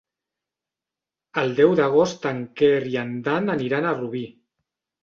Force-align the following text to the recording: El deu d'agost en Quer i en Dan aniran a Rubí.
El 1.43 1.53
deu 1.61 1.75
d'agost 1.81 2.27
en 2.33 2.43
Quer 2.63 2.75
i 2.95 2.99
en 3.07 3.17
Dan 3.31 3.57
aniran 3.59 3.89
a 3.89 3.95
Rubí. 4.03 4.27